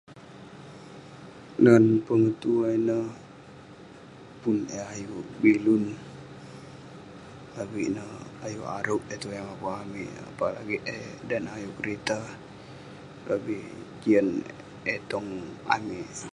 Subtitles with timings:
[1.63, 3.07] Ngan pun tulan ineh
[4.41, 5.83] pun eh ayuk bilun,
[7.61, 8.11] avik neh
[8.45, 10.09] ayuk arog eh tuai mapun amik.
[10.29, 12.19] Apalagi eh dan neh ayuk kerita,
[13.27, 13.63] lobih
[14.01, 14.27] jian
[14.91, 15.29] eh tong
[15.75, 16.09] amik.